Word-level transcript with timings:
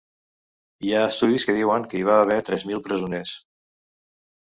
Hi 0.87 0.93
ha 0.93 1.03
estudis 1.09 1.45
que 1.51 1.55
diuen 1.59 1.87
que 1.93 2.01
hi 2.01 2.03
va 2.09 2.19
haver 2.25 2.41
tres 2.51 2.69
mil 2.73 2.85
presoners. 2.91 3.39